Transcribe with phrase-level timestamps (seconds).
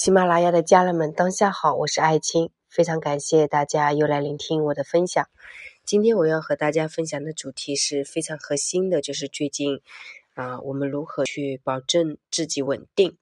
[0.00, 5.28] 喜马拉雅的家人们，当下好，我是艾青，非常感谢大家又来聆听我的分享。
[5.84, 9.80] 今天我要和大家分享的主题是非常核心的，就是最近
[10.34, 13.18] 啊，我们如何去保证自己稳定？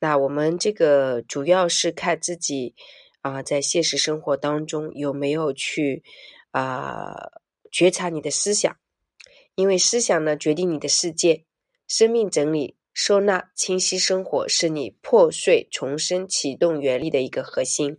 [0.00, 2.74] 那我们这个主要是看自己
[3.20, 6.02] 啊，在现实生活当中有没有去
[6.50, 7.30] 啊
[7.70, 8.76] 觉察你的思想，
[9.54, 11.44] 因为思想呢决定你的世界，
[11.86, 12.74] 生命整理。
[12.94, 17.98] 收纳清晰生活是你破碎重生启动原力的一个核心。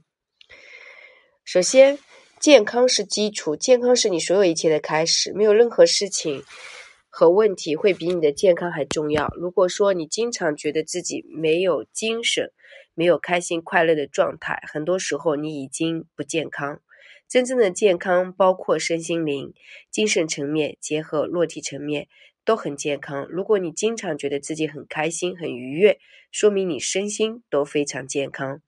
[1.44, 2.00] 首先，
[2.40, 5.34] 健康是基础，健康是你所有一切的开始。
[5.34, 6.42] 没有任何事情
[7.10, 9.28] 和问题会比你的健康还重要。
[9.36, 12.54] 如果说你经常觉得自己没有精神、
[12.94, 16.80] 没有开心快乐的状态，很多时候你已经不健康。
[17.28, 19.54] 真正的健康包括身心灵、
[19.92, 22.08] 精神层面结合落体层面。
[22.46, 23.26] 都很健康。
[23.28, 26.00] 如果你经常觉得自己很开心、很愉悦，
[26.32, 28.62] 说明你身心都非常健康。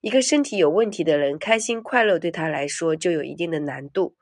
[0.00, 4.16] 一个身体有问题的人，开心快乐对他来说就有一定的难度。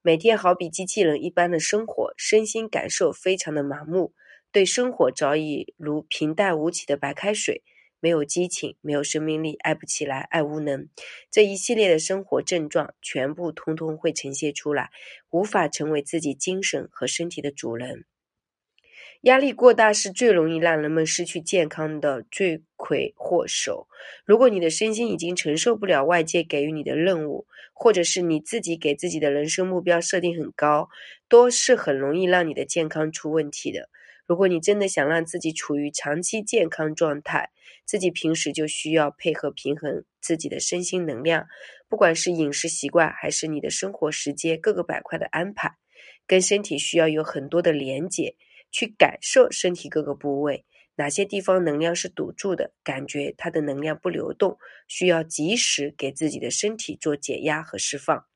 [0.00, 4.12] 每天好比机器人一般的生活，身心感受非常的麻木，
[4.52, 7.62] 对生活早已如平淡无奇的白开水，
[8.00, 10.88] 没有激情，没有生命力，爱不起来，爱无能。
[11.30, 14.90] 这一系列的生活症状，全部通通会呈现出来，
[15.30, 18.04] 无法成为自己精神和身体的主人。
[19.24, 23.88] 压力过大是最容易让人们失去健康的罪魁祸首。
[24.26, 30.90] 如果你的身心已经承受不了外界给予你的任务，或者是你自己给自己的人生目标设定很高，
[31.26, 33.88] 都是很容易让你的健康出问题的。
[34.26, 37.48] 如果你真的想让自己处于长期健康状态，
[37.86, 41.46] 自己平时就需要配合平衡自己的身心能量，
[41.88, 45.76] 不管是饮食习惯还是你的生活时间各个板块的安排，
[46.26, 48.34] 跟身体需要有很多的连接。
[48.74, 50.64] 去感受身体各个部位
[50.96, 54.58] 哪些地方能量是堵住的，感觉它的能量不流动，
[54.88, 58.26] 需要及时给自己的身体做解压和释放。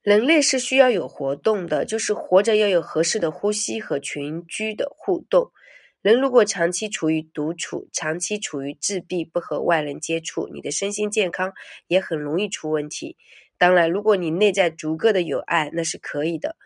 [0.00, 5.52] 人类是需要有活动的，就是活着要有合适的呼吸和群居的互动。
[6.00, 11.52] 人如果长期处于独处，长期处于自闭，不和外人接触，你的身心健康
[11.86, 13.18] 也很容易出问题。
[13.58, 16.56] 当然，如果你内在足够的有爱，那是可以的。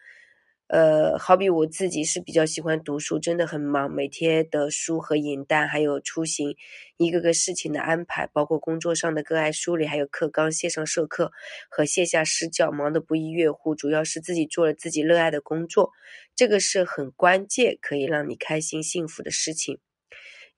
[0.72, 6.56] 呃，好比我自己是比较喜欢读书，真的很忙，每天的书和影单，还有出行，
[6.96, 11.32] 一个个事情的安排，包括工作上的个案梳理，还有课纲线上授课
[11.68, 13.74] 和线下施教，忙得不亦乐乎。
[13.74, 15.90] 主要是自己做了自己热爱的工作，
[16.36, 19.80] 这个是很关键，可以让你开心幸福的事情。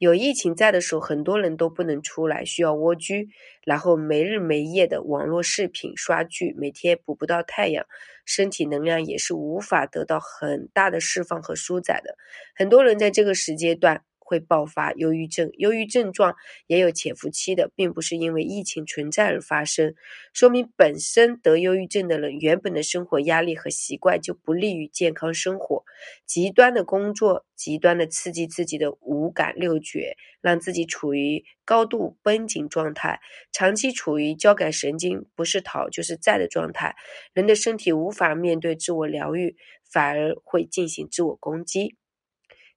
[0.03, 3.29] 有疫情在的时候，很多人都不能出来，需要蜗居，
[3.65, 7.87] 然后没日没夜的网络视频刷剧，每天补不到太阳，
[8.27, 12.17] 身体能量也是无法得到很大的释放和舒展的。
[12.57, 14.03] 很多人在这个时间段。
[14.25, 16.35] 会爆发忧郁症，忧郁症状
[16.67, 19.95] 也有潜伏期的，并不是因为疫情存在而发生，
[20.33, 25.85] 说明本身得忧郁症的人原本的生活压力和习惯就不利于健康生活，
[26.27, 33.21] 极端的工作，极端的刺激自己的五感六觉，让自己处于高度绷紧状态，
[33.53, 36.97] 长期处于交感神经不是逃就是在的状态，
[37.33, 39.57] 人的身体无法面对自我疗愈，
[39.91, 41.97] 反而会进行自我攻击。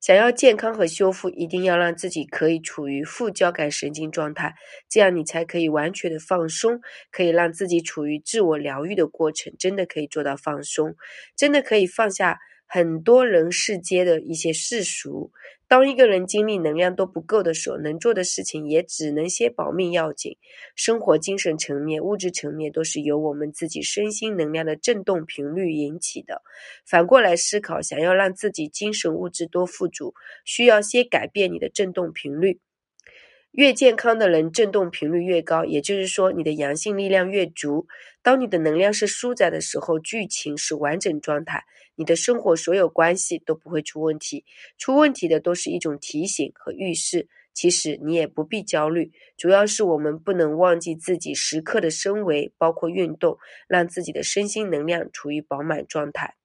[0.01, 4.53] 想要健康和修复，一定要让自己可以处于副交感神经状态，
[4.87, 10.95] 这样你才可以完全的放松，可以让自己处于自我疗愈的过程，真的可以做到放松，
[11.35, 12.37] 真的可以放下。
[12.67, 15.31] 很多人世间的一些世俗，
[15.67, 20.37] 当一个人精力能量都不够的时候，能做的事情也只能先保命要紧。
[20.75, 26.41] 生活、精神层面、物质层面都是由我们自己身心能量的振动频率引起的。
[26.85, 32.59] 反过来思考，想要让自己精神物质多富足，需要先改变你的振动频率。
[33.55, 37.87] 越健康的人，振动频率越高，也就是说，你的阳性力量越足。
[38.21, 41.63] 当你的能量是舒展的时候，剧情是完整状态，
[41.95, 44.43] 你的生活所有关系都不会出问题。
[44.77, 47.29] 出问题的都是一种提醒和预示。
[47.53, 53.37] 其实你也不必焦虑，主要是我们不能忘记自己时刻的升维，包括运动，
[53.69, 56.35] 让自己的身心能量处于饱满状态。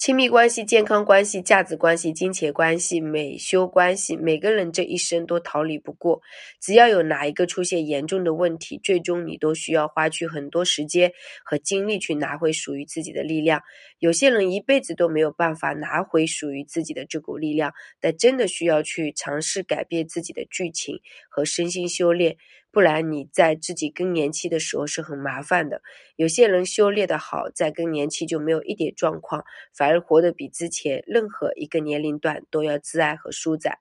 [0.00, 6.22] 亲密关系、健康关系、价值关系、金钱关系、美修关系，每个人这一生都逃离不过。
[6.58, 11.12] 只要有哪一个出现严重的问题，最终你都需要花去很多时间
[11.44, 13.60] 和精力去拿回属于自己的力量。
[13.98, 20.98] 有些人一辈子都没有办法拿回属于自己的这股力量，但真的需要去尝试改变自己的剧情
[21.28, 22.38] 和身心修炼。
[22.72, 25.82] 不然你在自己更年期的时候是很麻烦的。
[26.16, 29.44] 有些人修炼的好，在更年期就没有一点状况，
[29.76, 33.78] 反而活得比之前任何一个年龄段都要自爱和舒展。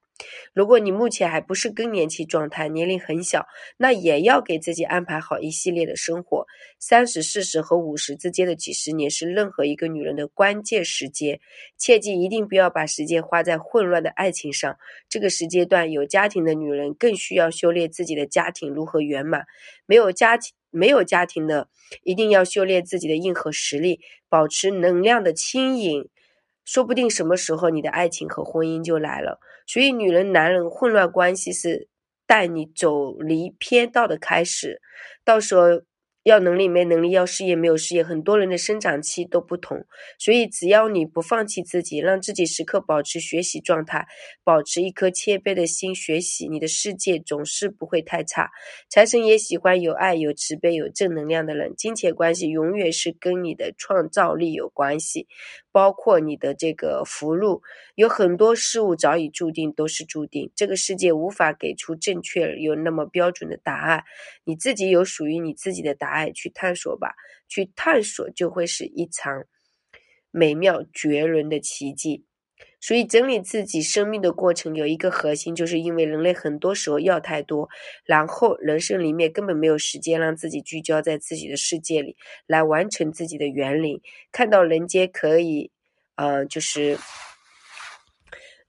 [0.53, 6.45] 如果你目前还不是更年期状态，年龄很小，那也要给自己安排好一系列的生活。
[6.79, 11.39] 三十、四十和五十之间的几十年是任何一个女人的关键时间，
[11.77, 14.77] 切记一定不要把时间花在混乱的爱情上。
[15.07, 19.45] 这个时间段有家庭的女人更需要修炼自己的家庭如何圆满，
[19.85, 20.53] 没有家庭。
[20.71, 21.67] 没有家庭的，
[22.03, 26.07] 一定要修炼自己的硬核实力，保持能量的轻盈，
[26.63, 29.39] 说不定什么时候你的爱情和婚姻就来了。
[29.71, 31.87] 所以，女人、男人混乱关系是
[32.25, 34.81] 带你走离偏道的开始，
[35.23, 35.83] 到时候。
[36.23, 39.85] 要能力没能力，要事业没有事业，很多人的生长期都不同，
[40.17, 44.05] 所以只要你不放弃自己，让自己时刻保持学习状态，
[44.43, 48.51] 保持一颗谦卑的心学习，你的世界总是不会太差。
[48.89, 51.73] 财神也喜欢有爱、有慈悲、有正能量的人。
[51.77, 55.27] 金钱关系永远是跟你的创造力有关系，
[55.71, 57.61] 包括你的这个福禄，
[57.95, 60.51] 有很多事物早已注定，都是注定。
[60.53, 64.03] 这个世界无法给出正确有那么标准的答案，
[64.43, 66.08] 你自己有属于你自己的答案。
[66.09, 67.15] 爱去探索吧，
[67.47, 69.45] 去探索就会是一场
[70.31, 72.25] 美妙绝伦的奇迹。
[72.81, 77.67] 所以，整理自己生命的过程有一个核心，就是因为人类很多时候要太多，
[78.05, 82.15] 然后人生里面根本没有时间让自己聚焦在自己的世界里
[82.47, 84.01] 来完成自己的园林。
[84.31, 85.71] 看到人间可以，
[86.15, 86.97] 呃，就是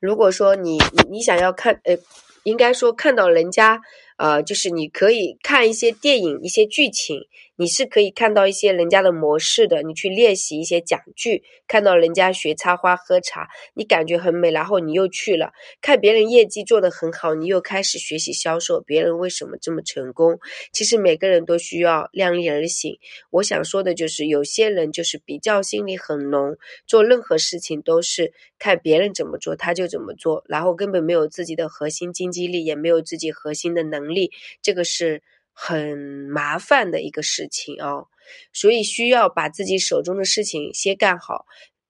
[0.00, 1.96] 如果说你你你想要看，呃，
[2.42, 3.80] 应该说看到人家。
[4.20, 7.22] 呃，就是你可以看一些电影、一些剧情，
[7.60, 9.82] 你是可以看到一些人家的模式的。
[9.82, 20.40] 你去练习一些讲句，看到人家学插花、喝茶，你感觉很美，然后你又去了看别人业绩做得很好，你又开始学习销售，别人为什么这么成功？
[20.72, 22.98] 其实每个人都需要量力而行。
[23.30, 34.00] 我想说的就是，有些人就是比较心理很浓，做任何事情都是看别人怎么做他就怎么做，然后根本没有自己的核心经济力，也没有自己核心的能。
[34.10, 35.98] 力，这个是很
[36.32, 38.08] 麻烦的一个事情哦，
[38.52, 41.46] 所以需要把自己手中的事情先干好。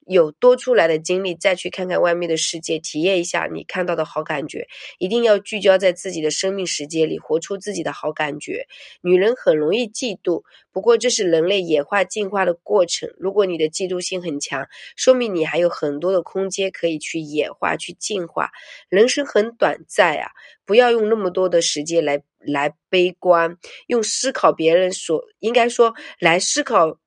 [0.06, 4.66] 有多出来的精力，再去看看外面的世界，体验一下你看到的好感觉。
[4.98, 8.66] 一定要聚焦在自己的生命时间里，活出自己的好感觉。
[9.02, 10.42] 女人很容易嫉妒，
[10.72, 13.10] 不过这是人类演化进化的过程。
[13.18, 14.66] 如果你的嫉妒心很强，
[14.96, 18.50] 说明你还有很多的空间可以去演化、去进化。
[18.88, 20.30] 人生很短暂啊，
[20.64, 26.99] 不要用那么多的时间来来悲观，用思考别人所应该说来思考。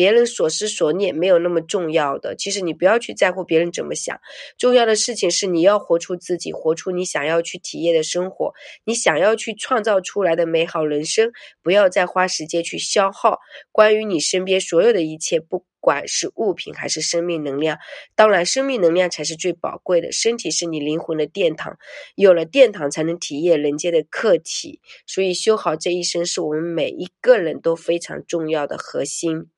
[0.00, 4.18] 别人所思所念没有那么重要的，其实你不要去在乎别人怎么想，
[4.56, 8.54] 重要的事情是你要活出自己，活出你想要去体验的生活，
[8.86, 11.32] 你想要去创造出来的美好人生。
[11.62, 13.40] 不要再花时间去消耗
[13.72, 17.76] 关于你身边所有的一切，不管是物品还是生命能量。
[18.14, 21.76] 当然，生命能量才是最宝贵的，身体是你灵魂的殿堂，
[22.14, 24.80] 有了殿堂才能体验人间的客体。
[25.06, 29.50] 所以，修好这一生是我们每一个人都非常重要的核心。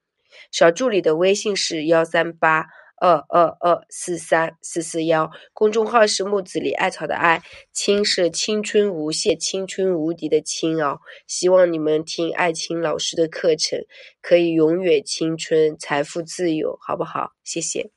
[0.50, 2.66] 小助理的微信是幺三八
[3.00, 7.42] 二二二四三四四幺，公众号是木子李艾草的艾，
[7.72, 11.00] 青是青春无限、青春无敌的青哦。
[11.26, 13.80] 希望你们听艾青老师的课程，
[14.20, 17.32] 可以永远青春、财富自由，好不好？
[17.42, 17.90] 谢谢。